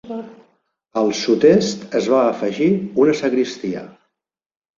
Al 1.01 1.13
sud-est 1.19 1.83
es 1.99 2.07
va 2.15 2.23
afegir 2.31 2.71
una 3.05 3.15
sagristia. 3.21 3.87